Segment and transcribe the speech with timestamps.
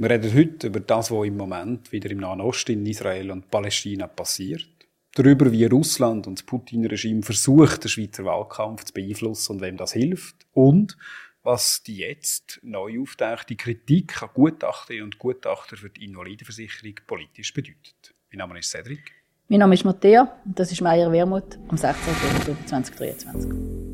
[0.00, 3.50] Wir reden heute über das, was im Moment wieder im Nahen Osten, in Israel und
[3.50, 4.68] Palästina passiert.
[5.16, 9.94] Darüber, wie Russland und das Putin-Regime versucht, den Schweizer Wahlkampf zu beeinflussen und wem das
[9.94, 10.36] hilft.
[10.52, 10.96] Und
[11.42, 18.14] was die jetzt neu auftauchte Kritik an Gutachter und Gutachter für die Invalidenversicherung politisch bedeutet.
[18.30, 19.10] Mein Name ist Cedric.
[19.48, 22.14] Mein Name ist Matthäa und das ist Meier Wermuth am 16.
[22.36, 23.87] Oktober 2023.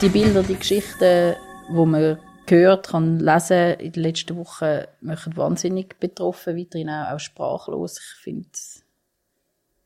[0.00, 1.34] Die Bilder, die Geschichten,
[1.68, 7.18] die man gehört, kann lesen in den letzten Wochen, machen wahnsinnig betroffen, weiterhin auch, auch
[7.18, 7.98] sprachlos.
[7.98, 8.48] Ich finde,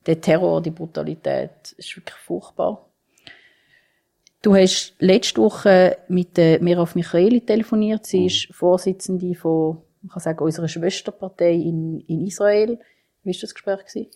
[0.04, 2.86] der Terror, die Brutalität ist wirklich furchtbar.
[4.42, 8.04] Du hast letzte Woche mit der Merav Michaeli telefoniert.
[8.04, 12.78] Sie ist Vorsitzende von, man kann sagen, unserer Schwesterpartei in, in Israel.
[13.24, 14.08] Wie war das Gespräch?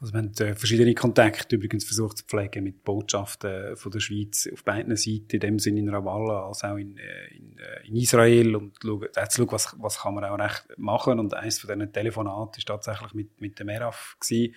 [0.00, 4.48] Also wir haben äh, verschiedene Kontakte übrigens versucht zu pflegen mit Botschaften von der Schweiz
[4.52, 7.96] auf beiden Seiten, in dem Sinne in Ramallah als auch in, äh, in, äh, in
[7.96, 11.20] Israel und schauen, zu schauen, was, was kann man auch recht machen.
[11.20, 13.56] Und eines von diesen Telefonaten war tatsächlich mit, mit.
[13.58, 14.54] Gewesen.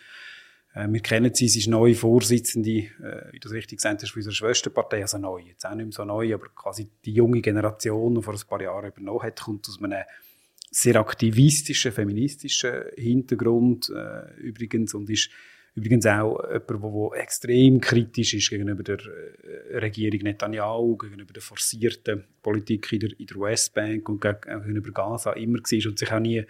[0.74, 4.12] Äh, wir kennen sie, sie ist neue Vorsitzende, äh, wie du das richtig gesagt hast,
[4.12, 7.42] von unserer Schwesterpartei, also neu, jetzt auch nicht mehr so neu, aber quasi die junge
[7.42, 10.04] Generation, die vor ein paar Jahren übernommen hat, kommt aus einem
[10.72, 15.30] sehr aktivistischen, feministischen Hintergrund äh, übrigens und ist
[15.76, 21.42] übrigens auch jemand, der, der extrem kritisch ist gegenüber der äh, Regierung Netanyahu, gegenüber der
[21.42, 26.20] forcierten Politik in der, in der Westbank und gegenüber Gaza immer war und sich auch
[26.20, 26.44] nie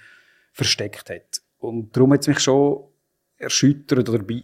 [0.52, 1.42] versteckt hat.
[1.58, 2.84] Und darum hat es mich schon
[3.38, 4.44] erschüttert oder bei,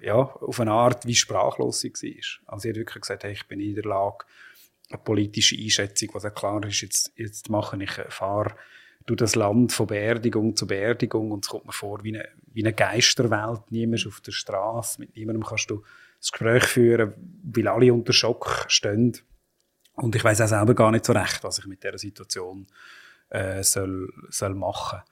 [0.00, 2.54] ja, auf eine Art wie sprachlos sie war.
[2.54, 4.24] Also sie hat wirklich gesagt, hey, ich bin in der Lage,
[4.90, 7.80] eine politische Einschätzung, was auch klar ist, jetzt, jetzt machen.
[7.80, 8.56] Ich fahre
[9.06, 12.62] durch das Land von Beerdigung zu Beerdigung und es kommt mir vor wie eine, wie
[12.62, 13.70] eine Geisterwelt.
[13.70, 15.82] Niemand auf der Straße, mit niemandem kannst du
[16.18, 19.16] das Gespräch führen, weil alle unter Schock stehen.
[19.94, 22.66] Und ich weiß auch selber gar nicht so recht, was ich mit dieser Situation
[23.30, 25.02] äh, soll, soll machen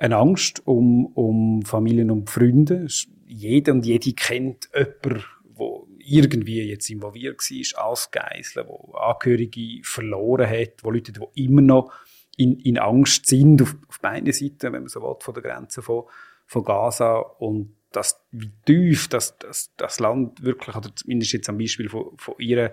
[0.00, 2.86] eine Angst um, um Familien und Freunde.
[3.26, 5.22] Jeder und jede kennt jemanden,
[5.58, 11.60] der irgendwie jetzt involviert war als Geisel, wo Angehörige verloren hat, wo Leute, die immer
[11.60, 11.92] noch
[12.36, 15.82] in, in Angst sind auf, auf beiden Seiten, wenn man so will, von der Grenze
[15.82, 16.04] von,
[16.46, 21.58] von Gaza und das, wie tief das, das, das Land wirklich, oder zumindest jetzt am
[21.58, 22.72] Beispiel von, von ihr,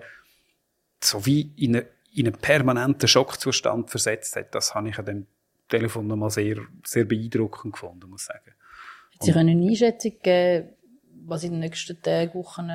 [1.02, 5.26] so wie in, eine, in einen permanenten Schockzustand versetzt hat, das habe ich an dem
[5.68, 8.52] Telefon nochmal sehr, sehr beeindruckend gefunden, muss ich sagen.
[9.14, 10.68] Hat Sie eine Einschätzung geben,
[11.26, 12.70] was in den nächsten Tagen, Wochen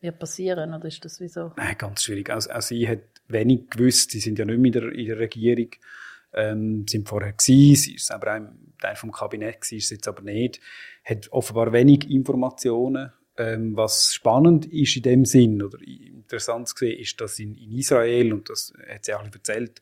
[0.00, 1.52] wird passieren, oder ist das wieso?
[1.56, 2.30] Nein, ganz schwierig.
[2.30, 4.12] Also, auch sie hat wenig gewusst.
[4.12, 5.70] Sie sind ja nicht mehr in der, in der Regierung.
[6.32, 7.76] Ähm, sind vorher gewesen.
[7.76, 10.60] Sie ist selber ein Teil vom Kabinett gewesen, ist jetzt aber nicht.
[11.04, 13.12] Hat offenbar wenig Informationen.
[13.36, 17.72] Ähm, was spannend ist in dem Sinn, oder interessant zu sehen, ist, dass in, in
[17.72, 19.80] Israel, und das hat sie auch erzählt,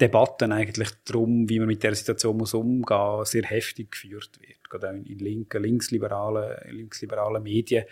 [0.00, 4.90] Debatten eigentlich darum, wie man mit der Situation muss umgehen, sehr heftig geführt wird, gerade
[4.90, 7.84] auch in, in linken, linksliberalen, linksliberalen Medien.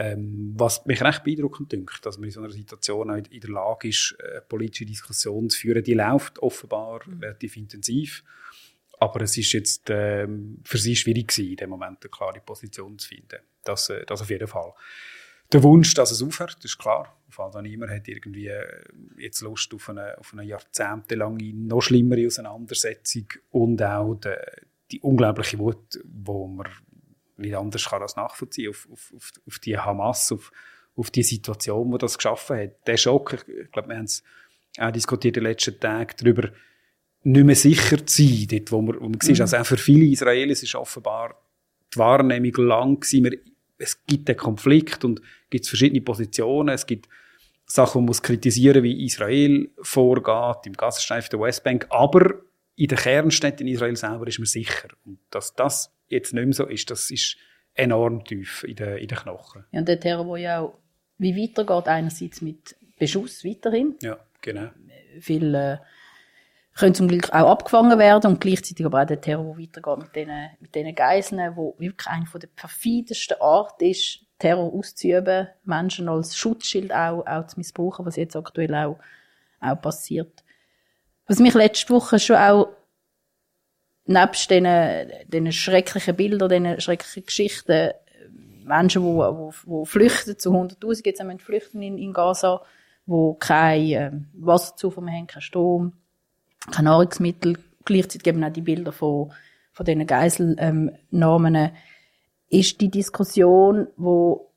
[0.00, 3.50] Ähm, was mich recht beeindruckend dünkt, dass man in so einer Situation auch in der
[3.50, 5.82] Lage ist, eine politische Diskussion zu führen.
[5.82, 7.20] Die läuft offenbar mhm.
[7.20, 8.22] relativ intensiv,
[9.00, 12.96] aber es ist jetzt ähm, für sie schwierig gewesen, in dem Moment eine klare Position
[12.96, 13.40] zu finden.
[13.64, 14.72] Das, äh, das auf jeden Fall
[15.52, 17.16] der Wunsch, dass es aufhört, ist klar.
[17.28, 18.84] Auf jeden niemand hat irgendwie äh,
[19.16, 24.34] jetzt Lust auf eine, auf eine jahrzehntelange, noch schlimmere Auseinandersetzung und auch die,
[24.90, 26.66] die unglaubliche Wut, wo man
[27.38, 30.50] nicht anders kann als nachvollziehen auf, auf, auf, auf die Hamas, auf,
[30.96, 32.86] auf die Situation, die das geschaffen hat.
[32.86, 34.22] Der Schock, ich glaube, wir haben es
[34.78, 36.50] auch diskutiert in den letzten Tagen darüber,
[37.22, 39.20] nicht mehr sicher zu sein, dort, wo man, wo man mhm.
[39.20, 39.40] sieht.
[39.40, 41.40] Also auch für viele Israelis ist offenbar
[41.92, 43.30] die Wahrnehmung lang gewesen,
[43.78, 46.74] es gibt einen Konflikt und gibt verschiedene Positionen.
[46.74, 47.08] Es gibt
[47.64, 51.86] Sachen, die man muss kritisieren, wie Israel vorgeht, im Gazastreifen der Westbank.
[51.90, 52.34] Aber
[52.76, 54.88] in der Kernstädte in Israel selber ist man sicher.
[55.04, 57.36] Und dass das jetzt nicht mehr so ist, das ist
[57.74, 59.64] enorm tief in den, in den Knochen.
[59.72, 60.78] Ja, und der Terror, der ja auch
[61.18, 63.96] wie weitergeht, einerseits mit Beschuss weiterhin.
[64.02, 64.70] Ja, genau.
[65.20, 65.78] Viel, äh,
[66.78, 70.16] können zum Glück auch abgefangen werden und gleichzeitig aber auch der Terror, der weitergeht mit
[70.16, 76.36] diesen, mit Geiseln, wo wirklich eine von der perfidesten Art ist, Terror auszuüben, Menschen als
[76.36, 78.98] Schutzschild auch, auch zu missbrauchen, was jetzt aktuell auch,
[79.60, 80.44] auch passiert.
[81.26, 82.68] Was mich letzte Woche schon auch
[84.08, 87.92] nebst diesen, diesen schrecklichen Bildern, diesen schrecklichen Geschichten,
[88.64, 92.62] Menschen, die, die, die flüchten, zu 100'000 jetzt haben flüchten in, in Gaza,
[93.06, 95.94] wo kein äh, Wasser zu haben, kein Strom,
[96.70, 99.32] kein Nahrungsmittel, gleichzeitig eben auch die Bilder von,
[99.72, 101.70] von diesen Geiselnamen, ähm,
[102.50, 104.50] ist die Diskussion, wo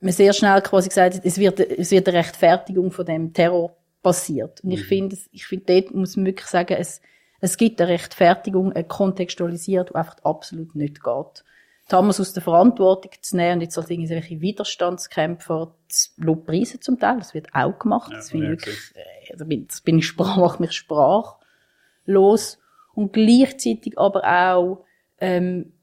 [0.00, 3.76] man sehr schnell quasi gesagt hat, es wird, es wird eine Rechtfertigung von dem Terror
[4.02, 4.62] passiert.
[4.62, 4.86] Und ich mhm.
[4.86, 7.00] finde, ich finde, dort muss man wirklich sagen, es,
[7.40, 11.44] es gibt eine Rechtfertigung, eine kontextualisiert, die einfach absolut nicht geht.
[11.92, 17.18] Hamas aus der Verantwortung zu nehmen und jetzt als irgendwelche Widerstandskämpfer zu lobpreisen zum Teil,
[17.18, 18.10] das wird auch gemacht.
[18.10, 22.58] Ja, das finde ich wirklich, äh, da bin, das bin ich sprach, mich sprachlos.
[22.94, 24.84] Und gleichzeitig aber auch,
[25.20, 25.74] ähm,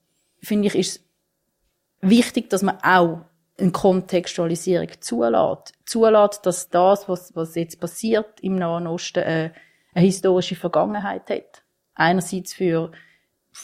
[0.42, 1.06] finde ich, ist
[2.02, 3.22] wichtig, dass man auch
[3.58, 5.74] eine Kontextualisierung zulässt.
[5.86, 9.52] Zulässt, dass das, was, was jetzt passiert im Nahen Osten, äh,
[9.94, 11.64] eine historische Vergangenheit hat.
[11.96, 12.92] Einerseits für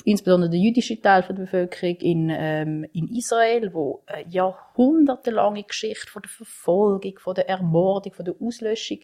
[0.04, 6.22] insbesondere der jüdische Teil der Bevölkerung in, ähm, in Israel, wo eine jahrhundertelange Geschichte von
[6.22, 9.00] der Verfolgung, von der Ermordung, von der Auslöschung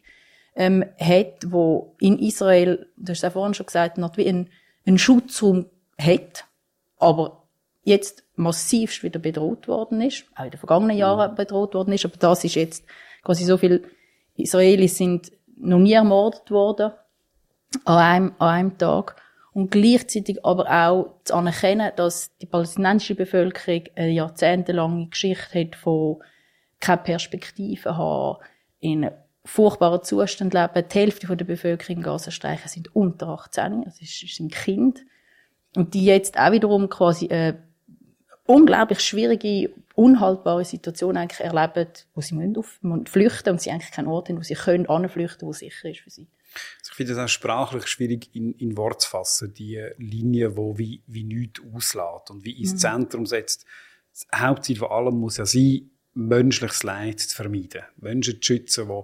[0.56, 4.50] ähm, hat, wo in Israel, du hast es ja vorhin schon gesagt, noch wie ein,
[4.86, 5.66] ein Schutzraum
[6.00, 6.46] hat,
[6.98, 7.44] aber
[7.84, 11.36] jetzt massivst wieder bedroht worden ist, auch in den vergangenen Jahren mhm.
[11.36, 12.86] bedroht worden ist, aber das ist jetzt
[13.24, 13.82] quasi so viele
[14.36, 16.92] Israelis sind noch nie ermordet worden
[17.84, 19.22] an einem, an einem Tag
[19.54, 26.22] und gleichzeitig aber auch zu anerkennen, dass die palästinensische Bevölkerung eine jahrzehntelange Geschichte hat von
[26.80, 28.44] keine Perspektive haben,
[28.80, 29.10] in
[29.46, 30.84] furchtbaren Zustand leben.
[30.92, 35.06] Die Hälfte der Bevölkerung in Gazastreichen sind unter 18, also sind Kind.
[35.76, 37.64] Und die jetzt auch wiederum quasi eine
[38.46, 44.08] unglaublich schwierige, unhaltbare Situation eigentlich erleben, wo sie müssen auf, flüchten und sie eigentlich keinen
[44.08, 46.28] Ort haben, wo sie können anflüchten, wo sicher ist für sie.
[46.80, 50.78] Also ich finde es auch sprachlich schwierig in, in Wort zu fassen, die Linie, wo
[50.78, 52.78] wie, wie nichts auslässt und wie ins mhm.
[52.78, 53.66] Zentrum setzt.
[54.12, 57.84] Das Hauptziel von allem muss ja sein, menschliches Leid zu vermeiden.
[57.98, 59.04] Menschen zu schützen, die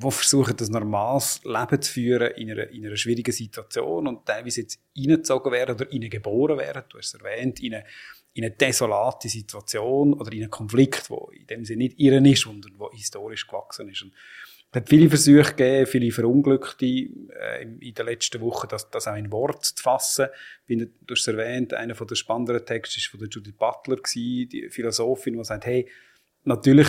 [0.00, 4.60] die versuchen, das normales Leben zu führen in einer, in einer schwierigen Situation und teilweise
[4.60, 7.84] jetzt reingezogen werden oder geboren werden, du hast es erwähnt, in eine,
[8.32, 12.42] in eine desolate Situation oder in einen Konflikt, der in dem Sinne nicht ihren ist,
[12.42, 14.02] sondern der historisch gewachsen ist.
[14.02, 14.12] Und
[14.70, 19.16] es hat viele Versuche gegeben, viele Verunglückte äh, in den letzten Wochen, das, das auch
[19.16, 20.26] in Wort zu fassen.
[20.66, 24.68] Wie du es erwähnt, einer der spannenderen Texte war von der Judith Butler, gewesen, die
[24.68, 25.88] Philosophin, die sagt, hey,
[26.44, 26.88] natürlich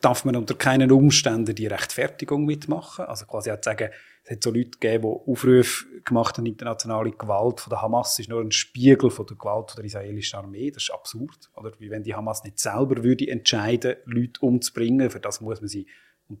[0.00, 3.04] darf man unter keinen Umständen die Rechtfertigung mitmachen.
[3.04, 3.90] Also quasi auch zu sagen,
[4.24, 8.28] es hat so Leute gegeben, die Aufrufe gemacht haben, internationale Gewalt von der Hamas ist
[8.28, 10.72] nur ein Spiegel von der Gewalt der israelischen Armee.
[10.72, 11.50] Das ist absurd.
[11.54, 15.08] Oder wie wenn die Hamas nicht selber würde entscheiden, Leute umzubringen.
[15.08, 15.86] Für das muss man sie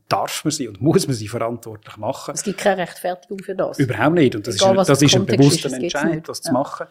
[0.08, 2.34] darf man sie und muss man sie verantwortlich machen.
[2.34, 3.78] Es gibt keine Rechtfertigung für das.
[3.78, 4.34] Überhaupt nicht.
[4.34, 6.44] Und das Egal, ist, das ist ein bewusster ist, Entscheid, das ja.
[6.44, 6.86] zu machen.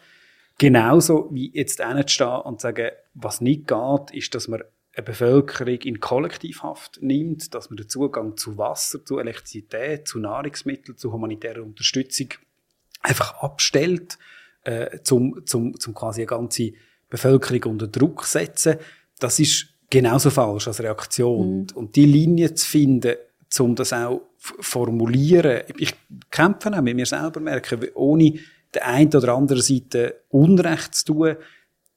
[0.58, 4.64] Genauso wie jetzt hinzustehen und zu sagen, was nicht geht, ist, dass man
[4.94, 10.98] eine Bevölkerung in Kollektivhaft nimmt, dass man den Zugang zu Wasser, zu Elektrizität, zu Nahrungsmitteln,
[10.98, 12.28] zu humanitärer Unterstützung
[13.02, 14.18] einfach abstellt,
[14.64, 16.74] äh, zum, zum, zum quasi eine ganze
[17.10, 18.78] Bevölkerung unter Druck setzen.
[19.20, 21.60] Das ist genauso falsch als Reaktion.
[21.60, 21.68] Mhm.
[21.76, 23.16] Und die Linie zu finden,
[23.60, 25.62] um das auch formulieren.
[25.78, 25.94] Ich
[26.32, 28.40] kämpfe auch mit mir selber, merke, ohne
[28.74, 31.36] der einen oder anderen Seite Unrecht zu tun,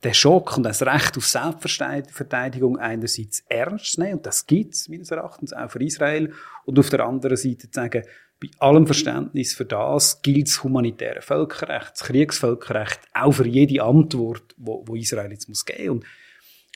[0.02, 4.88] den Schock und das Recht auf Selbstverteidigung einerseits ernst zu nehmen, und das gibt es
[4.88, 6.32] meines Erachtens auch für Israel,
[6.66, 8.02] und auf der anderen Seite zu sagen,
[8.40, 14.54] bei allem Verständnis für das gilt das humanitäre Völkerrecht, das Kriegsvölkerrecht, auch für jede Antwort,
[14.58, 15.90] wo, wo Israel jetzt muss geben.
[15.90, 16.04] Und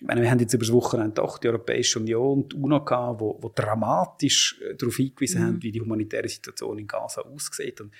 [0.00, 2.84] ich meine, wir haben jetzt über das Wochenende doch die Europäische Union und die UNO
[2.84, 5.46] gehabt, wo, wo dramatisch äh, darauf hingewiesen mhm.
[5.46, 7.80] haben, wie die humanitäre Situation in Gaza aussieht.
[7.80, 7.92] Und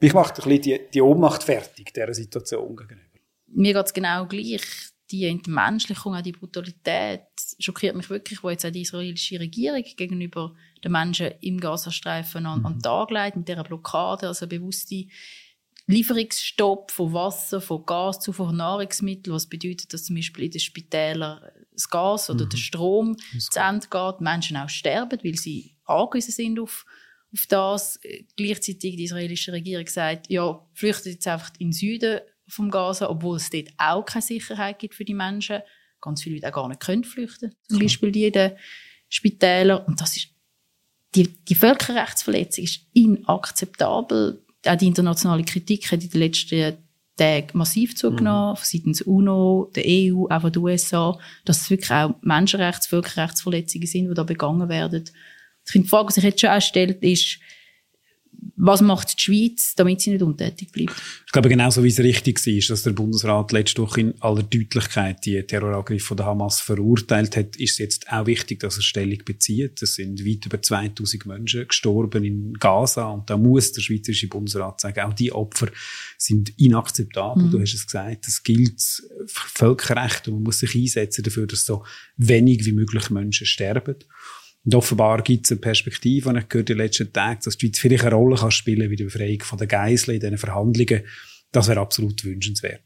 [0.00, 3.04] mich macht ein bisschen die, die Ohnmacht fertig, dieser Situation gegenüber.
[3.48, 4.62] Mir geht es genau gleich.
[5.10, 7.22] Die Entmenschlichung, auch die Brutalität
[7.58, 10.54] schockiert mich wirklich, wo jetzt auch die israelische Regierung gegenüber
[10.84, 15.06] den Menschen im Gazastreifen an, an den Tag legt, mit dieser Blockade, also bewusste
[15.90, 20.60] Lieferungsstopp von Wasser, von Gas zu von Nahrungsmitteln, was bedeutet, dass zum Beispiel in den
[20.60, 21.40] Spitälern
[21.72, 22.48] das Gas oder mhm.
[22.50, 26.86] der Strom zu Ende geht, Menschen auch sterben, weil sie angewiesen sind auf,
[27.32, 27.98] auf das.
[28.36, 33.36] Gleichzeitig die israelische Regierung sagt, ja, flüchtet jetzt einfach in den Süden vom Gaza, obwohl
[33.36, 35.60] es dort auch keine Sicherheit gibt für die Menschen.
[36.00, 37.54] Ganz viele Leute auch gar nicht können flüchten.
[37.68, 37.82] Zum mhm.
[37.82, 38.52] Beispiel die in den
[39.08, 39.84] Spitälern.
[39.84, 40.28] Und das ist,
[41.14, 46.76] die, die Völkerrechtsverletzung ist inakzeptabel auch die internationale Kritik hat in den letzten
[47.16, 48.62] Tagen massiv zugenommen, mhm.
[48.62, 54.08] seitens UNO, der EU, auch von den USA, dass es wirklich auch Menschenrechts-, Völkerrechtsverletzungen sind,
[54.08, 55.04] die da begangen werden.
[55.64, 57.38] Ich finde, die Frage, die sich jetzt schon auch stellt, ist,
[58.62, 60.92] was macht die Schweiz, damit sie nicht untätig bleibt?
[61.26, 65.24] Ich glaube, genauso wie es richtig war, dass der Bundesrat letzte Woche in aller Deutlichkeit
[65.24, 69.18] die Terrorangriffe von der Hamas verurteilt hat, ist es jetzt auch wichtig, dass er Stellung
[69.24, 69.80] bezieht.
[69.82, 74.80] Es sind weit über 2000 Menschen gestorben in Gaza und da muss der Schweizerische Bundesrat
[74.80, 75.68] sagen, auch die Opfer
[76.18, 77.44] sind inakzeptabel.
[77.44, 77.50] Mhm.
[77.50, 81.64] Du hast es gesagt, das gilt für Völkerrecht und man muss sich einsetzen dafür, dass
[81.64, 81.84] so
[82.18, 83.96] wenig wie möglich Menschen sterben.
[84.64, 87.66] Und offenbar gibt es eine Perspektive, und ich gehört in den letzten Tagen, dass die
[87.66, 91.02] Schweiz vielleicht eine Rolle kann spielen wie die Befreiung von den Geiseln in diesen Verhandlungen.
[91.52, 92.84] Das wäre absolut wünschenswert.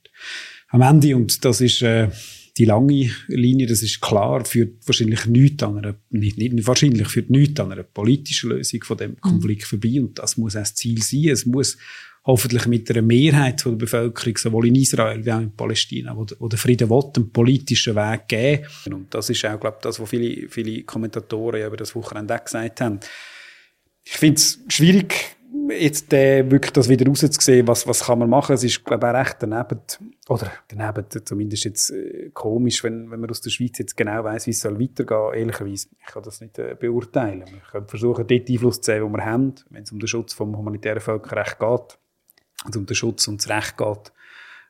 [0.69, 2.09] Am Ende, und das ist äh,
[2.57, 7.31] die lange Linie, das ist klar, führt wahrscheinlich nichts an einer, nicht, nicht wahrscheinlich, führt
[7.31, 9.67] nichts an einer politischen Lösung von dem Konflikt mhm.
[9.67, 10.01] vorbei.
[10.01, 11.29] Und das muss auch das Ziel sein.
[11.31, 11.77] Es muss
[12.27, 16.59] hoffentlich mit einer Mehrheit der Bevölkerung, sowohl in Israel wie auch in Palästina, wo, der
[16.59, 18.67] Frieden will, einen politischen Weg geben.
[18.91, 22.45] Und das ist auch, glaube ich, das, was viele, viele Kommentatoren über das Wochenende auch
[22.45, 23.01] gesagt haben.
[24.03, 25.37] Ich finde es schwierig,
[25.71, 28.55] jetzt äh, wirklich das wieder rauszusehen, was, was kann man machen.
[28.55, 29.81] Es ist, glaube ich, auch recht daneben,
[30.29, 34.47] oder daneben zumindest jetzt äh, komisch, wenn, wenn man aus der Schweiz jetzt genau weiß,
[34.47, 35.35] wie es soll weitergehen.
[35.35, 37.45] Ehrlicherweise, ich kann das nicht äh, beurteilen.
[37.47, 40.33] Wir können versuchen, dort Einfluss zu sehen, wo wir haben, wenn es um den Schutz
[40.33, 41.99] vom humanitären Völkerrecht geht
[42.65, 44.13] also um den Schutz und das Recht geht,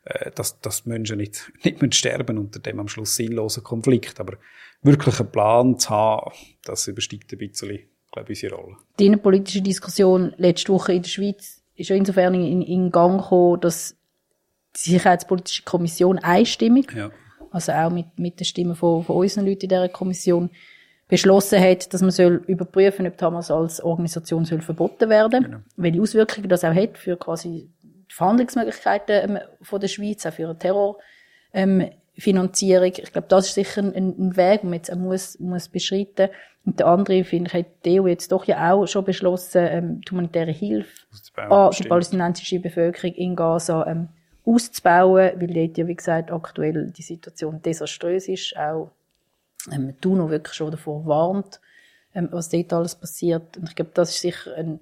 [0.05, 4.21] äh, dass, dass Menschen nicht, nicht müssen sterben unter dem am Schluss sinnlosen Konflikt.
[4.21, 4.37] Aber
[4.83, 6.33] wirklich einen Plan zu haben,
[6.65, 7.81] das übersteigt ein bisschen,
[8.13, 8.77] glaube ich, unsere Rolle.
[8.99, 13.61] Die innenpolitische Diskussion letzte Woche in der Schweiz ist ja insofern in, in Gang gekommen,
[13.61, 13.97] dass
[14.77, 17.11] die Sicherheitspolitische Kommission einstimmig, ja.
[17.51, 20.51] also auch mit, mit den Stimmen von, von unseren Leuten in dieser Kommission,
[21.09, 25.59] beschlossen hat, dass man soll überprüfen, ob Hamas als Organisation soll verboten werden, genau.
[25.77, 27.69] welche Auswirkungen das auch hat für quasi
[28.11, 32.87] die Verhandlungsmöglichkeiten ähm, von der Schweiz, auch für eine Terrorfinanzierung.
[32.87, 35.69] Ähm, ich glaube, das ist sicher ein, ein Weg, den man jetzt auch muss, muss
[35.69, 36.29] beschreiten.
[36.65, 40.01] Und der andere, finde ich, hat die EU jetzt doch ja auch schon beschlossen, ähm,
[40.01, 40.89] die humanitäre Hilfe
[41.37, 44.09] an die palästinensische Bevölkerung in Gaza ähm,
[44.47, 48.57] auszubauen, weil dort ja, wie gesagt, aktuell die Situation desaströs ist.
[48.57, 48.91] Auch
[49.73, 51.61] ähm, die UNO wirklich schon davor warnt,
[52.15, 53.59] ähm, was dort alles passiert.
[53.59, 54.81] Und ich glaube, das ist sicher ein,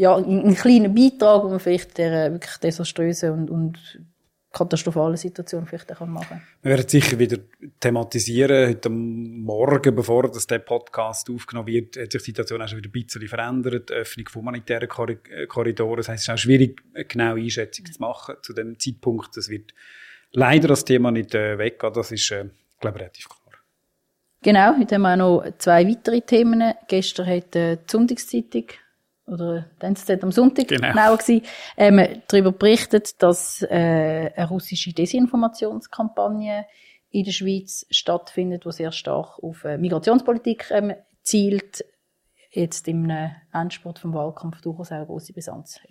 [0.00, 4.00] ja, ein, ein kleiner Beitrag, den man vielleicht der wirklich desaströsen und, und
[4.50, 6.42] katastrophalen Situation vielleicht auch machen kann.
[6.62, 7.36] Wir werden sicher wieder
[7.80, 8.70] thematisieren.
[8.70, 12.88] Heute Morgen, bevor das der Podcast aufgenommen wird, hat sich die Situation auch schon wieder
[12.88, 13.90] ein bisschen verändert.
[13.90, 15.98] Die Öffnung von humanitären Korridoren.
[15.98, 19.36] Das heisst, es ist auch schwierig, eine genaue Einschätzung zu machen zu dem Zeitpunkt.
[19.36, 19.74] Das wird
[20.32, 21.92] leider das Thema nicht äh, weggehen.
[21.92, 22.46] Das ist, äh,
[22.80, 23.58] glaube ich, relativ klar.
[24.42, 26.72] Genau, heute haben wir auch noch zwei weitere Themen.
[26.88, 28.64] Gestern hat äh, die Sonntagszeitung
[29.30, 31.42] oder dann ist am Sonntag genau, genau gewesen,
[31.76, 36.66] ähm, darüber berichtet, dass äh, eine russische Desinformationskampagne
[37.10, 41.84] in der Schweiz stattfindet, die sehr stark auf äh, Migrationspolitik ähm, zielt
[42.50, 43.10] jetzt im
[43.52, 45.90] Endspurt vom Wahlkampf durchaus eine grosse Brisanz hat.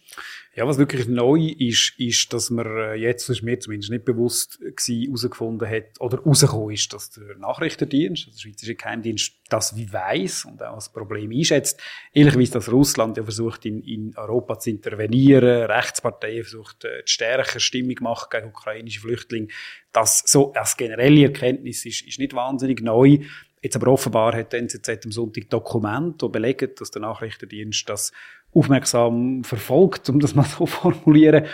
[0.56, 4.60] Ja, was wirklich neu ist, ist, dass man äh, jetzt, ist mir zumindest nicht bewusst
[4.60, 9.92] gewesen, herausgefunden hat, oder herausgekommen ist, dass der Nachrichtendienst, also der Schweizerische Geheimdienst, das wie
[9.92, 11.80] weiss und auch das Problem einschätzt.
[12.14, 17.60] Ähnlich dass Russland ja versucht, in, in Europa zu intervenieren, Rechtsparteien versucht, äh, die stärkere
[17.60, 19.48] Stimmung machen gegen ukrainische Flüchtlinge.
[19.92, 23.20] Das so als generelle Erkenntnis ist, ist nicht wahnsinnig neu.
[23.62, 28.12] Jetzt aber offenbar hat die NZZ am Sonntag Dokumente, die belegen, dass der Nachrichtendienst das
[28.54, 31.46] aufmerksam verfolgt, um das mal so zu formulieren.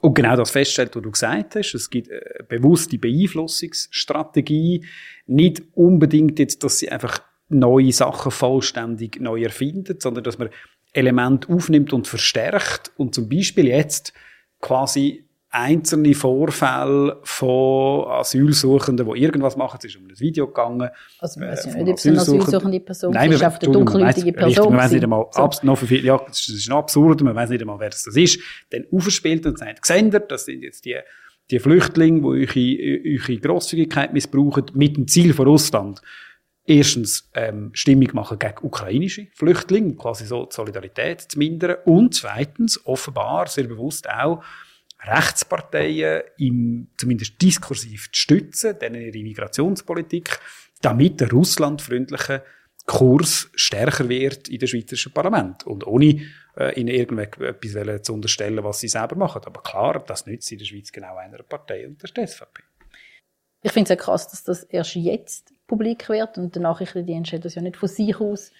[0.00, 1.74] Und genau das feststellt, was du gesagt hast.
[1.74, 4.84] Es gibt eine bewusste Beeinflussungsstrategie.
[5.26, 10.50] Nicht unbedingt jetzt, dass sie einfach neue Sachen vollständig neu erfindet, sondern dass man
[10.92, 14.12] Elemente aufnimmt und verstärkt und zum Beispiel jetzt
[14.60, 15.23] quasi
[15.54, 19.78] einzelne Vorfälle von Asylsuchenden, die irgendwas machen.
[19.78, 20.90] Es ist um ein Video gegangen.
[21.20, 24.70] Also, wir wissen nicht, ob es eine asylsuchende Person Nein, ist, einfach eine dunkelhäutige Person.
[24.70, 25.26] Man weiß nicht einmal,
[25.62, 28.40] noch viele, ja, das ist noch absurd, man weiß nicht einmal, wer das ist.
[28.70, 30.96] Dann aufspielt und sagt, gesendet, das sind jetzt die,
[31.50, 36.02] die Flüchtlinge, die eure, eure Grosszügigkeit missbrauchen, mit dem Ziel von Russland.
[36.66, 41.76] Erstens, ähm, Stimmung machen gegen ukrainische Flüchtlinge, quasi so die Solidarität zu mindern.
[41.84, 44.42] Und zweitens, offenbar, sehr bewusst auch,
[45.06, 50.38] Rechtsparteien im, zumindest diskursiv zu stützen, denen ihre Migrationspolitik,
[50.80, 52.42] damit der russlandfreundliche
[52.86, 55.66] Kurs stärker wird in dem schweizerischen Parlament.
[55.66, 56.20] Und ohne
[56.56, 59.42] äh, ihnen irgendetwas zu unterstellen, was sie selber machen.
[59.44, 62.62] Aber klar, das nützt in der Schweiz genau einer Partei und die SVP.
[63.62, 67.46] Ich finde es ja krass, dass das erst jetzt publik wird und der Nachrichtendienst hat
[67.46, 68.52] das ja nicht von sich aus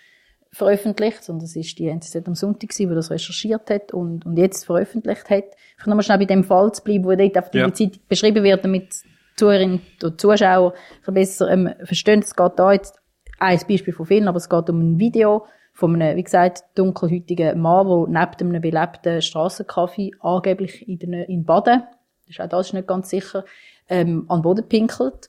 [0.54, 4.36] veröffentlicht, sondern es ist die NZZ am Sonntag gewesen, die das recherchiert hat und, und
[4.38, 5.44] jetzt veröffentlicht hat.
[5.78, 7.72] Ich nochmal schnell bei dem Fall zu bleiben, wo dort auf die ja.
[7.72, 8.94] Zeit beschrieben wird, damit
[9.36, 10.74] Zuhörerinnen und Zuschauer
[11.06, 12.20] besser ähm, verstehen.
[12.20, 13.00] Es geht da jetzt
[13.40, 17.60] ein Beispiel von vielen, aber es geht um ein Video von einem, wie gesagt, dunkelhäutigen
[17.60, 21.82] Mann, der neben einem belebten Strassenkaffee angeblich in, den, in Baden,
[22.26, 23.44] das ist auch das ist nicht ganz sicher,
[23.88, 25.28] ähm, an den Boden pinkelt.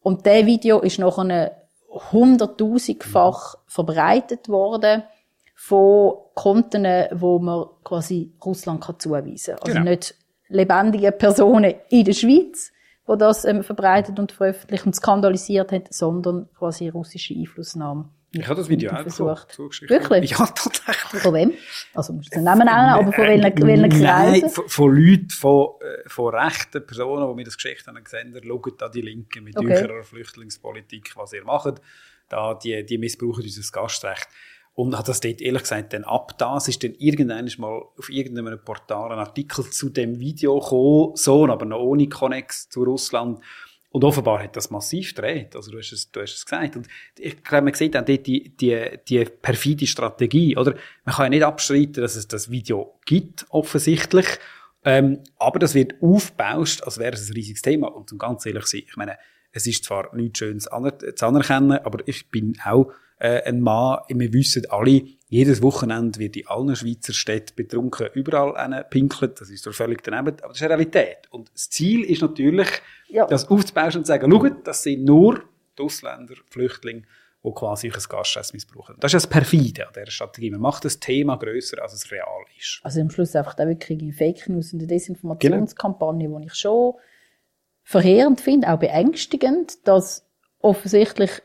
[0.00, 1.18] Und der Video ist noch
[2.12, 5.02] hunderttausendfach verbreitet worden
[5.54, 9.62] von Konten, wo man quasi Russland kann zuweisen kann.
[9.62, 9.90] Also genau.
[9.90, 10.14] nicht
[10.48, 12.72] lebendige Personen in der Schweiz,
[13.08, 18.08] die das ähm, verbreitet und veröffentlicht und skandalisiert haben, sondern quasi russische Einflussnahme.
[18.40, 19.58] Ich habe das Video auch versucht.
[19.58, 20.30] Wirklich?
[20.30, 21.22] Ja, tatsächlich.
[21.22, 21.52] Von wem?
[21.94, 24.40] Also, musst du den Namen nennen, aber von welchen, welchen Kreisen?
[24.40, 28.34] Nein, von, von Leuten, von, äh, von rechten Personen, die mir das Geschichte haben gesehen
[28.34, 29.88] haben, schaut da die Linken mit okay.
[29.88, 31.80] eurer Flüchtlingspolitik, was ihr macht.
[32.28, 34.28] Da, die, die missbrauchen unser Gastrecht.
[34.76, 38.62] Und hat das dort ehrlich gesagt dann ab das ist dann irgendwann mal auf irgendeinem
[38.62, 43.40] Portal ein Artikel zu dem Video gekommen, so, aber noch ohne Connex zu Russland.
[43.96, 45.56] Und offenbar hat das massiv gedreht.
[45.56, 46.76] Also du hast es, du hast es gesagt.
[46.76, 46.86] Und
[47.18, 50.74] ich glaube, man sieht auch dort die, die, die perfide Strategie, oder?
[51.06, 54.26] Man kann ja nicht abstreiten, dass es das Video gibt, offensichtlich.
[54.84, 57.86] Ähm, aber das wird aufgebauscht, als wäre es ein riesiges Thema.
[57.86, 59.16] Und zum ganz ehrlich sein, ich meine,
[59.52, 64.32] es ist zwar nichts Schönes zu anerkennen, aber ich bin auch äh, ein Mann, wir
[64.34, 69.40] wissen alle, jedes Wochenende wird in allen Schweizer Städten betrunken überall pinkelt.
[69.40, 71.28] Das ist so völlig daneben, aber das ist eine Realität.
[71.30, 72.68] Und das Ziel ist natürlich,
[73.08, 73.26] ja.
[73.26, 75.42] das aufzubauen und zu sagen, schaut, das sind nur
[75.78, 77.02] die Ausländer, Flüchtlinge,
[77.44, 78.96] die quasi ein Gastscheiß missbrauchen.
[79.00, 80.50] Das ist das Perfide an dieser Strategie.
[80.50, 82.80] Man macht das Thema grösser, als es real ist.
[82.82, 86.40] Also am Schluss einfach auch wirklich eine Fake News und eine Desinformationskampagne, genau.
[86.40, 86.94] die ich schon
[87.82, 90.26] verheerend finde, auch beängstigend, dass
[90.60, 91.42] offensichtlich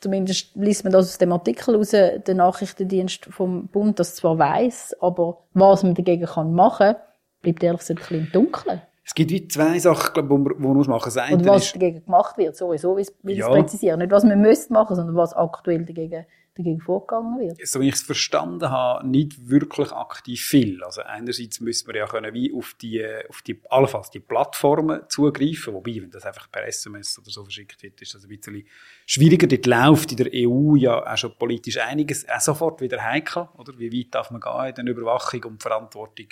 [0.00, 4.96] zumindest liest man das aus dem Artikel raus, der Nachrichtendienst vom Bund das zwar weiß,
[5.00, 6.96] aber was man dagegen kann machen,
[7.42, 8.82] bleibt ehrlich gesagt ein bisschen im Dunkeln.
[9.10, 11.32] Es gibt wie zwei Sachen, glaub, wo man, wo man muss machen muss.
[11.32, 13.48] Und was dagegen gemacht wird, sowieso, wie es ja.
[13.48, 13.98] präzisieren.
[13.98, 16.26] Nicht, was man müsste machen, sondern was aktuell dagegen
[16.56, 17.66] dagegen vorgegangen wird?
[17.66, 20.82] So wie ich es verstanden habe, nicht wirklich aktiv viel.
[20.84, 25.74] Also einerseits müssen wir ja können wie auf die, auf die, allenfalls die Plattformen zugreifen,
[25.74, 28.64] wobei, wenn das einfach per SMS oder so verschickt wird, ist das ein bisschen
[29.06, 29.46] schwieriger.
[29.46, 33.78] Dort läuft in der EU ja auch schon politisch einiges, auch sofort wieder heikel, oder?
[33.78, 36.26] Wie weit darf man gehen in der Überwachung und Verantwortung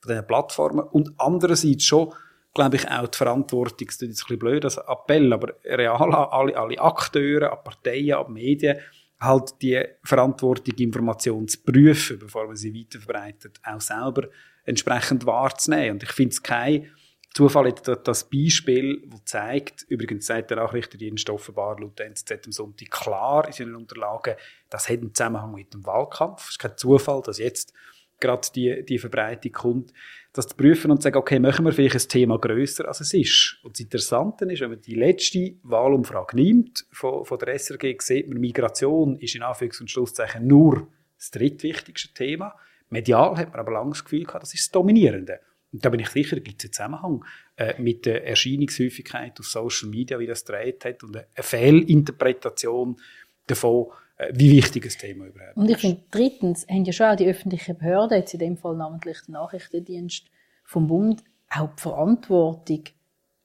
[0.00, 0.84] von diesen Plattformen?
[0.84, 2.12] Und andererseits schon,
[2.54, 6.00] glaube ich, auch die Verantwortung, das ist jetzt ein bisschen blöd, als Appell, aber real
[6.00, 8.78] an alle, alle Akteure, an Parteien, an Medien,
[9.20, 14.28] halt die Verantwortung, Informationen zu prüfen, bevor man sie weiterverbreitet, auch selber
[14.64, 15.92] entsprechend wahrzunehmen.
[15.92, 16.90] Und ich finde es kein
[17.34, 23.46] Zufall, das Beispiel, das zeigt, übrigens sagt der Nachrichtendienst offenbar laut NZZ am Sonntag klar
[23.46, 24.36] in seinen Unterlagen,
[24.70, 26.44] das hat einen Zusammenhang mit dem Wahlkampf.
[26.44, 27.72] Es ist kein Zufall, dass jetzt
[28.20, 29.92] gerade die, die Verbreitung kommt
[30.34, 33.14] das zu prüfen und zu sagen, okay, machen wir vielleicht ein Thema grösser, als es
[33.14, 33.56] ist.
[33.62, 38.28] Und das Interessante ist, wenn man die letzte Wahlumfrage nimmt von, von der SRG, sieht
[38.28, 42.54] man, Migration ist in Anführungs- und Schlusszeichen nur das drittwichtigste Thema.
[42.90, 45.38] Medial hat man aber lange das Gefühl gehabt, das ist das Dominierende.
[45.72, 47.24] Und da bin ich sicher, gibt es einen Zusammenhang
[47.56, 53.00] äh, mit der Erscheinungshäufigkeit auf Social Media, wie das dreht hat, und eine Fehlinterpretation
[53.46, 53.92] davon,
[54.32, 57.76] wie wichtig das Thema überhaupt Und ich finde, drittens haben ja schon auch die öffentlichen
[57.76, 60.26] Behörden, jetzt in dem Fall namentlich der Nachrichtendienst
[60.64, 62.84] vom Bund, auch die Verantwortung,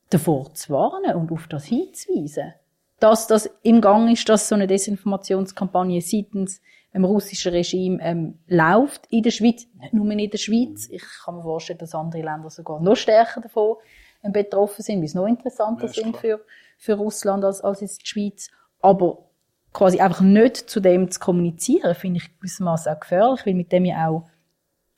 [0.09, 2.53] davor zu warnen und auf das hinzuweisen.
[2.99, 6.61] Dass das im Gang ist, dass so eine Desinformationskampagne seitens
[6.93, 10.89] dem russischen Regime ähm, läuft in der Schweiz, nicht nur in der Schweiz.
[10.89, 13.77] Ich kann mir vorstellen, dass andere Länder sogar noch stärker davon
[14.23, 16.43] ähm, betroffen sind, weil es noch interessanter ja, sind für,
[16.77, 18.49] für Russland als, als in der Schweiz.
[18.81, 19.28] Aber
[19.73, 23.85] quasi einfach nicht zu dem zu kommunizieren, finde ich gewissermaßen auch gefährlich, weil mit dem
[23.85, 24.29] ja auch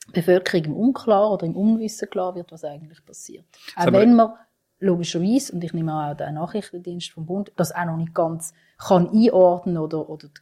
[0.08, 3.46] die Bevölkerung im Unklar oder im Unwissen klar wird, was eigentlich passiert.
[3.76, 4.34] Auch Aber wenn man
[4.80, 9.10] logischerweise, und ich nehme auch den Nachrichtendienst vom Bund, das auch noch nicht ganz kann
[9.10, 10.42] einordnen oder, oder die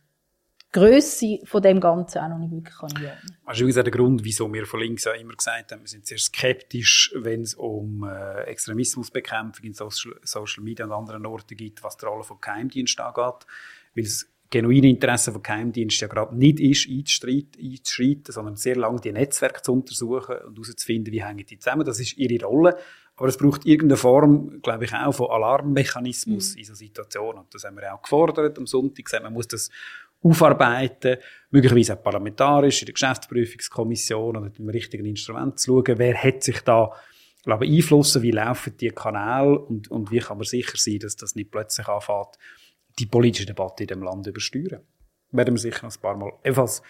[0.71, 3.37] Grösse von dem Ganzen auch noch nicht wirklich kann einordnen.
[3.45, 6.05] Das ist übrigens der Grund, wieso wir von links auch immer gesagt haben, wir sind
[6.07, 11.83] sehr skeptisch, wenn es um äh, Extremismusbekämpfung in Social, Social Media und anderen Orten geht,
[11.83, 13.45] was die Rolle von Geheimdiensten angeht
[13.95, 19.11] weil das genuine Interesse von Geheimdiensten ja gerade nicht ist, einzuschreiten, sondern sehr lange die
[19.11, 21.85] Netzwerke zu untersuchen und herauszufinden, wie hängen die zusammen.
[21.85, 22.77] Das ist ihre Rolle.
[23.15, 26.59] Aber es braucht irgendeine Form, glaube ich, auch von Alarmmechanismus mhm.
[26.59, 27.41] in so Situationen.
[27.41, 29.05] Und das haben wir auch gefordert am Sonntag.
[29.05, 29.69] Gesagt, man muss das
[30.23, 31.17] aufarbeiten,
[31.51, 36.43] möglicherweise auch parlamentarisch in der Geschäftsprüfungskommission oder mit dem richtigen Instrument zu schauen, wer hat
[36.43, 36.91] sich da
[37.43, 41.35] glaube, beeinflussen, wie laufen die Kanäle und, und wie kann man sicher sein, dass das
[41.35, 42.37] nicht plötzlich anfängt,
[42.99, 44.81] die politische Debatte in dem Land übersteuern.
[45.31, 46.81] Werden wir sicher noch ein paar Mal ebenfalls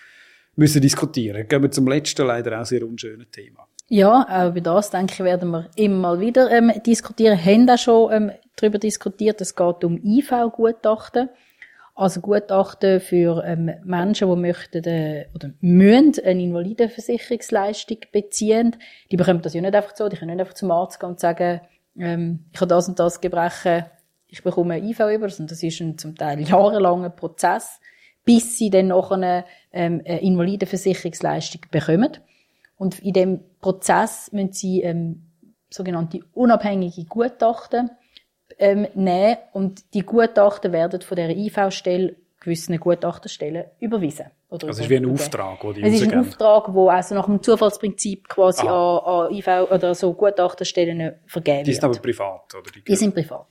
[0.56, 1.48] müssen diskutieren.
[1.48, 3.68] Gehen wir zum letzten, leider auch sehr unschönen Thema.
[3.88, 7.44] Ja, auch über das, denke ich, werden wir immer wieder ähm, diskutieren.
[7.44, 9.42] Haben auch schon ähm, darüber diskutiert.
[9.42, 11.30] Es geht um IV-Gutachten.
[11.96, 18.76] also Gutachten für ähm, Menschen, die möchten äh, oder müssen eine Invalidenversicherungsleistung beziehen.
[19.12, 20.08] Die bekommen das ja nicht einfach so.
[20.08, 21.62] Die können nicht einfach zum Arzt gehen und sagen,
[21.98, 23.86] ähm, ich habe das und das Gebrechen,
[24.30, 25.26] ich bekomme ein IV über.
[25.26, 27.80] Und das ist ein zum Teil jahrelanger Prozess,
[28.26, 32.18] bis sie dann noch eine, ähm, eine Invalidenversicherungsleistung bekommen.
[32.78, 35.24] Und in dem Prozess müssen sie ähm,
[35.70, 37.92] sogenannte unabhängige Gutachten
[38.58, 44.28] ähm, nehmen und die Gutachten werden von der IV-Stelle gewissen Gutachterstellen überwiesen.
[44.50, 47.16] Oder also es ist wie ein Auftrag, wo die Es ist ein Auftrag, wo also
[47.16, 52.56] nach dem Zufallsprinzip quasi an, an IV oder so Gutachterstellen vergeben Die sind aber privat,
[52.56, 52.72] oder?
[52.72, 53.48] Die, die sind privat.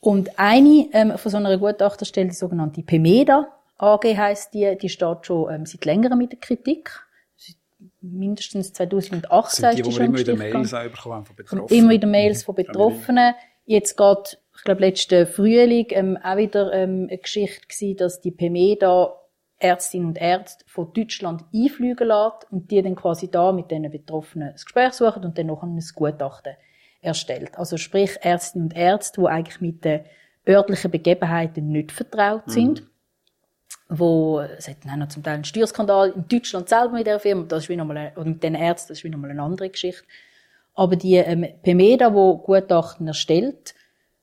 [0.00, 5.26] Und eine ähm, von so einer Gutachterstelle, die sogenannte PEMEDA AG heisst die, die steht
[5.26, 6.90] schon ähm, seit längerem mit der Kritik.
[8.00, 11.68] Mindestens 2018 sind die, ist die, wir immer wieder Mails bekommen von Betroffenen.
[11.70, 13.34] Immer wieder Mails von Betroffenen.
[13.66, 18.32] Jetzt geht, ich glaube, letzten Frühling ähm, auch wieder ähm, eine Geschichte gewesen, dass die
[18.32, 19.14] PEMEDA
[19.60, 24.48] Ärztinnen und Ärzte von Deutschland einfliegen lässt und die dann quasi da mit den Betroffenen
[24.48, 26.54] ein Gespräch suchen und dann noch ein Gutachten
[27.00, 27.56] erstellt.
[27.58, 30.00] Also sprich Ärztinnen und Ärzte, die eigentlich mit den
[30.46, 32.52] örtlichen Begebenheiten nicht vertraut mhm.
[32.52, 32.80] sind.
[32.80, 32.86] Mhm.
[33.90, 37.44] Wo, es hat dann noch zum Teil einen Steuerskandal in Deutschland selber mit der Firma,
[37.48, 40.04] das ist wie nochmal, oder mit den Ärzten, das ist wie nochmal eine andere Geschichte.
[40.74, 43.74] Aber die ähm, PEMEDA, wo Gutachten erstellt,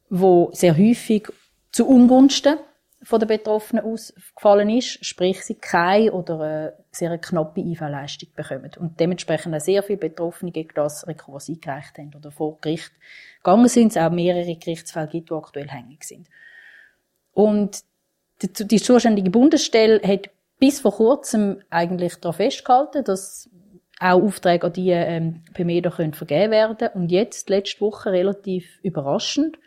[0.10, 1.28] wo sehr häufig
[1.72, 2.58] zu Ungunsten
[3.06, 8.72] von den Betroffenen ausgefallen ist, sprich sie keine oder eine sehr knappe IV-Leistung bekommen.
[8.80, 12.92] Und dementsprechend auch sehr viele Betroffene gegen das Rekurs eingereicht haben oder vor Gericht
[13.44, 13.92] gegangen sind.
[13.92, 16.28] Es auch mehrere Gerichtsfälle gibt, die aktuell hängig sind.
[17.34, 17.84] Und
[18.42, 23.50] die, die zuständige Bundesstelle hat bis vor kurzem eigentlich darauf festgehalten, dass
[24.00, 29.58] auch Aufträge an die ähm, PMEDA können vergeben werden Und jetzt, letzte Woche, relativ überraschend,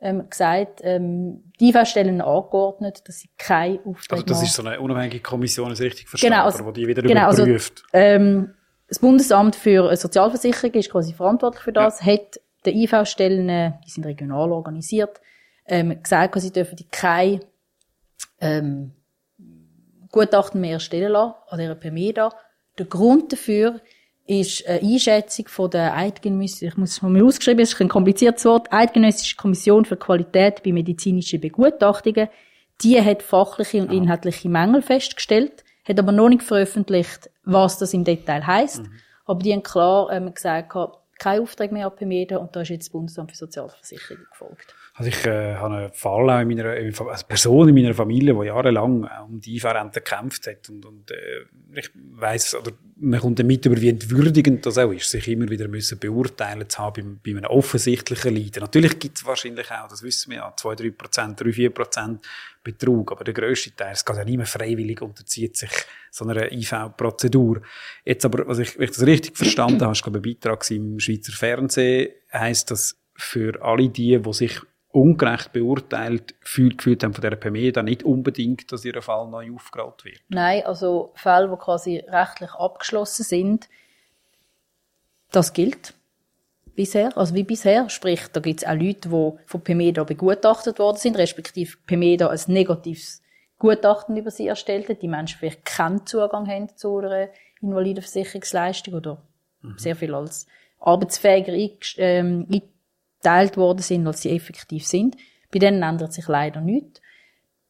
[0.00, 4.80] ähm, gesagt, ähm, die Stellen angeordnet, dass sie keine Aufträge Also das ist so eine
[4.80, 7.82] unabhängige Kommission, ist richtig verstanden, genau, also, wo die wieder genau, also, überprüft.
[7.92, 8.54] Also, ähm,
[8.88, 12.12] das Bundesamt für Sozialversicherung ist quasi verantwortlich für das, ja.
[12.14, 15.20] hat die IV-Stellen, die sind regional organisiert,
[15.66, 17.40] ähm, gesagt, sie dürfen die keine
[18.40, 18.92] ähm,
[20.10, 22.32] Gutachten mehr erstellen lassen an dieser PMEDA
[22.78, 23.80] der Grund dafür
[24.28, 28.44] ist eine Einschätzung von der Eidgenössischen, ich muss es mal ausgeschrieben, es ist ein kompliziertes
[28.44, 32.28] Wort, Eidgenössische Kommission für Qualität bei medizinischen Begutachtungen.
[32.82, 38.04] Die hat fachliche und inhaltliche Mängel festgestellt, hat aber noch nicht veröffentlicht, was das im
[38.04, 38.82] Detail heißt.
[38.82, 38.92] Mhm.
[39.24, 40.76] Aber die haben klar ähm, gesagt,
[41.18, 44.74] kein Auftrag mehr ab und da ist jetzt das Bundesamt für Sozialversicherung gefolgt.
[44.94, 48.46] Also ich äh, habe einen Fall auch in meiner, eine Person in meiner Familie, die
[48.46, 53.66] jahrelang um die IV-Rente gekämpft hat und, und äh, ich weiß oder man kommt damit
[53.66, 57.38] über, wie entwürdigend das auch ist, sich immer wieder müssen beurteilen zu haben bei, bei
[57.38, 58.60] einem offensichtlichen Leiden.
[58.60, 60.90] Natürlich gibt es wahrscheinlich auch, das wissen wir ja, 2, 3
[62.62, 65.56] Prozent, 3, 4 Prozent Betrug, aber der grösste Teil, es geht ja mehr freiwillig, unterzieht
[65.56, 65.70] sich
[66.10, 67.62] so einer IV-Prozedur.
[68.04, 71.00] Jetzt aber, was ich, wenn ich das richtig verstanden habe, ist glaube ein Beitrag im
[71.00, 77.22] Schweizer Fernsehen, heisst das für alle die, die sich ungerecht beurteilt fühlt, gefühlt haben von
[77.22, 80.20] der PME, nicht unbedingt, dass ihr Fall neu aufgerollt wird?
[80.28, 83.68] Nein, also Fälle, die quasi rechtlich abgeschlossen sind,
[85.30, 85.94] das gilt
[86.78, 87.90] bisher, also wie bisher.
[87.90, 92.40] Sprich, da gibt es auch Leute, die von PMEDA begutachtet worden sind, respektive PMEDA ein
[92.46, 93.20] negatives
[93.58, 95.02] Gutachten über sie erstellt hat.
[95.02, 99.20] Die Menschen vielleicht keinen Zugang haben zu einer Invalidenversicherungsleistung oder
[99.60, 99.74] mhm.
[99.76, 100.46] sehr viel als
[100.78, 101.52] arbeitsfähiger
[101.96, 102.46] ähm,
[103.18, 105.16] geteilt worden sind, als sie effektiv sind.
[105.50, 107.00] Bei denen ändert sich leider nichts.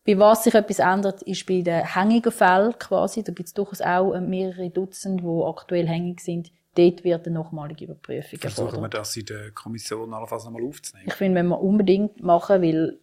[0.04, 3.22] Bei was sich etwas ändert, ist bei den hängigen Fällen quasi.
[3.22, 6.50] Da gibt es durchaus auch äh, mehrere Dutzend, die aktuell hängig sind.
[6.74, 11.09] Dort wird eine nochmalige Überprüfung Versuchen wir das in der Kommission allenfalls nochmal aufzunehmen?
[11.09, 12.98] Ich finde, wenn wir unbedingt machen, weil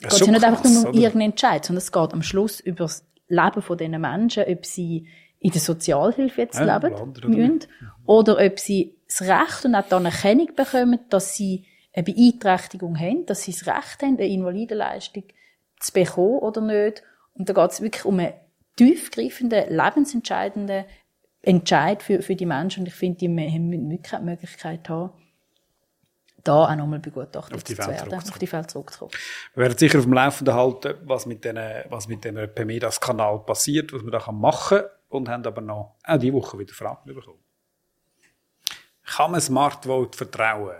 [0.00, 2.84] es geht ja nicht einfach nur um irgendeinen Entscheid, sondern es geht am Schluss über
[2.84, 5.06] das Leben von diesen Menschen, ob sie
[5.38, 7.60] in der Sozialhilfe jetzt ja, leben müssen,
[8.04, 13.26] oder ob sie das Recht und auch die Anerkennung bekommen, dass sie eine Beeinträchtigung haben,
[13.26, 15.24] dass sie das Recht haben, eine Invalidenleistung
[15.80, 17.02] zu bekommen oder nicht.
[17.34, 18.34] Und da geht es wirklich um einen
[18.76, 20.84] tiefgreifenden, lebensentscheidenden
[21.42, 22.80] Entscheid für, für die Menschen.
[22.80, 25.12] Und ich finde, die haben wirklich die Möglichkeit haben,
[26.44, 29.12] da auch nochmal begutachtet zu werden, auf die Fälle zurückzukommen.
[29.54, 33.92] Wir werden sicher auf dem Laufenden halten, was mit den, was mit dem PEMEDAS-Kanal passiert,
[33.92, 37.38] was man da machen kann und haben aber noch auch diese Woche wieder Fragen bekommen.
[39.04, 40.76] Kann man Smart Vote vertrauen?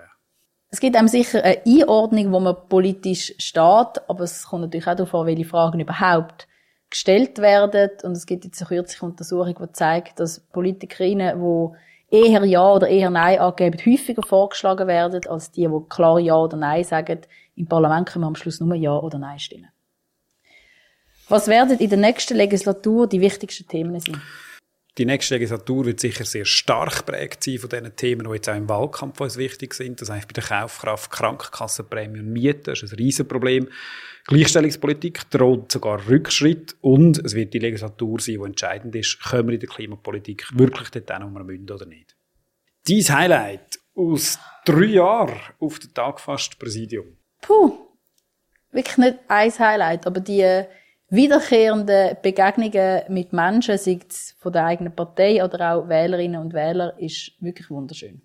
[0.72, 4.94] Es gibt einem sicher eine Einordnung, wo man politisch steht, aber es kommt natürlich auch
[4.94, 6.46] darauf an, welche Fragen überhaupt
[6.90, 7.90] gestellt werden.
[8.02, 12.88] Und es gibt jetzt eine kürzliche Untersuchung, die zeigt, dass Politikerinnen, die eher Ja oder
[12.88, 17.20] eher Nein angeben, häufiger vorgeschlagen werden, als die, die klar Ja oder Nein sagen.
[17.56, 19.68] Im Parlament können wir am Schluss nur Ja oder Nein stimmen.
[21.28, 24.20] Was werden in der nächsten Legislatur die wichtigsten Themen sein?
[24.98, 28.56] Die nächste Legislatur wird sicher sehr stark prägt sein von diesen Themen, die jetzt auch
[28.56, 30.00] im Wahlkampf uns wichtig sind.
[30.00, 32.64] Das heißt bei der Kaufkraft, Krankenkassenprämie und Mieten.
[32.64, 33.68] Das ist ein Riesenproblem.
[34.26, 39.54] Gleichstellungspolitik droht sogar Rückschritt und es wird die Legislatur sein, die entscheidend ist, können wir
[39.54, 42.16] in der Klimapolitik wirklich dort hin, wo wir müssen oder nicht.
[42.86, 47.16] Dies Highlight aus drei Jahren auf den Tag fast Präsidium.
[47.40, 47.78] Puh,
[48.72, 50.64] wirklich nicht ein Highlight, aber die
[51.10, 56.98] wiederkehrenden Begegnungen mit Menschen, sei es von der eigenen Partei oder auch Wählerinnen und Wähler,
[56.98, 58.22] ist wirklich wunderschön.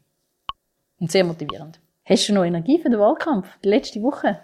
[0.99, 1.81] Und sehr motivierend.
[2.05, 3.47] Hast du noch Energie für den Wahlkampf?
[3.63, 4.39] Die letzte Woche?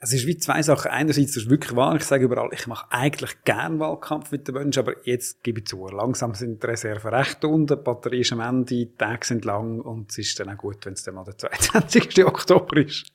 [0.00, 0.90] Es ist wie zwei Sachen.
[0.90, 4.56] Einerseits ist es wirklich wahr, ich sage überall, ich mache eigentlich gern Wahlkampf mit den
[4.56, 8.32] Menschen, aber jetzt gebe ich zu, langsam sind die Reserven recht unten, die Batterie ist
[8.32, 11.14] am Ende, die Tage sind lang und es ist dann auch gut, wenn es dann
[11.14, 12.24] mal der 22.
[12.24, 13.06] Oktober ist.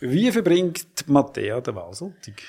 [0.00, 2.42] Wie verbringt Matthäa den Wahlsonntag?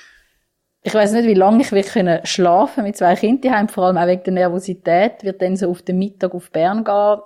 [0.82, 4.22] Ich weiß nicht, wie lange ich wirklich schlafen mit zwei Kindern vor allem auch wegen
[4.24, 7.18] der Nervosität, wird dann so auf den Mittag auf Bern gehen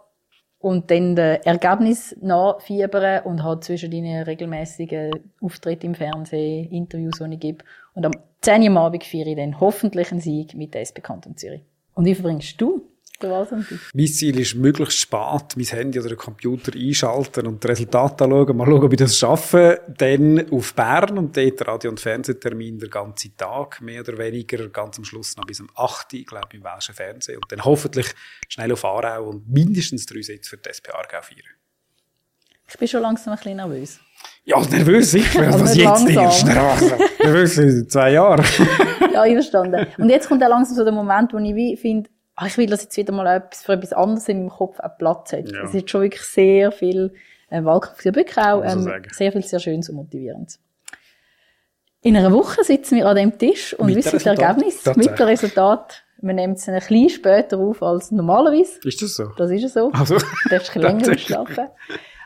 [0.61, 5.11] und dann das Ergebnis nachfiebern und halt zwischen den regelmäßigen
[5.41, 7.65] Auftritte im Fernsehen, Interviews, die ich gebe.
[7.95, 11.01] Und am 10 Uhr am Abend feiere ich dann hoffentlich einen Sieg mit der SP
[11.01, 11.63] Kanton Zürich.
[11.95, 12.83] Und wie verbringst du
[13.95, 18.57] mein Ziel ist, möglichst spät mein Handy oder den Computer einschalten und die Resultate anschauen,
[18.57, 19.81] mal schauen, ob ich das schaffe.
[19.99, 24.99] Dann auf Bern und dort Radio- und Fernsehtermin den ganzen Tag, mehr oder weniger, ganz
[24.99, 27.37] am Schluss noch bis um 8 Uhr, glaube ich, im Welschen Fernsehen.
[27.37, 28.07] Und dann hoffentlich
[28.49, 31.55] schnell auf Aarau und mindestens drei Sitze für die SP Aargau feiern.
[32.69, 34.01] Ich bin schon langsam ein bisschen nervös.
[34.45, 36.45] Ja, nervös sicher, also was jetzt ist.
[36.45, 38.45] nervös seit zwei Jahren.
[39.13, 39.87] ja, einverstanden.
[39.99, 42.09] Und jetzt kommt auch langsam so der Moment, wo ich finde,
[42.47, 45.33] ich will, dass jetzt wieder mal etwas für etwas anderes in meinem Kopf auch Platz
[45.33, 45.51] hat.
[45.51, 45.65] Ja.
[45.65, 47.13] Es ist schon wirklich sehr viel
[47.51, 50.59] äh, Wahlkampf, ja wirklich auch ähm, so sehr viel sehr Schönes und Motivierendes.
[52.03, 55.27] In einer Woche sitzen wir an dem Tisch und mit wissen das Ergebnis, mit dem
[55.27, 56.03] Resultat.
[56.23, 58.79] Wir nehmen es ein bisschen später auf als normalerweise.
[58.85, 59.25] Ist das so?
[59.37, 59.91] Das ist so.
[59.93, 61.69] Also, du darfst ein länger schlafen.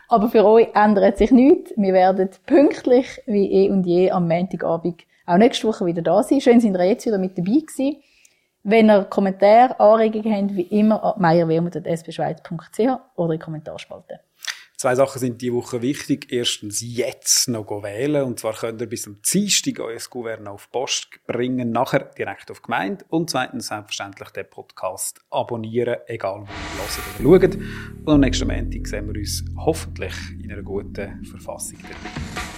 [0.07, 1.73] Aber für euch ändert sich nichts.
[1.75, 6.39] Wir werden pünktlich wie eh und je am Montagabend auch nächste Woche wieder da sein.
[6.39, 7.97] Schön sind ihr jetzt wieder mit dabei gewesen.
[8.67, 12.79] Wenn ihr Kommentare, Anregungen habt, wie immer an meierwermut.sbschweiz.ch
[13.15, 14.21] oder in die Kommentarspalte.
[14.75, 16.31] Zwei Sachen sind diese Woche wichtig.
[16.31, 18.23] Erstens, jetzt noch wählen.
[18.23, 22.57] Und zwar könnt ihr bis zum Dienstag euer Gouverneur auf Post bringen, nachher direkt auf
[22.57, 23.05] die Gemeinde.
[23.09, 27.65] Und zweitens, selbstverständlich den Podcast abonnieren, egal wo ihr hört oder schaut.
[28.05, 31.77] Und am nächsten Montag sehen wir uns hoffentlich in einer guten Verfassung.
[31.83, 32.54] Dabei.